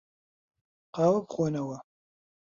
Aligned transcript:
قاوە 0.95 1.19
بخۆنەوە. 1.27 1.77